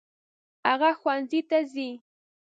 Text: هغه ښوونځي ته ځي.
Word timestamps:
هغه 0.69 0.89
ښوونځي 0.99 1.41
ته 1.49 1.57
ځي. 1.71 1.89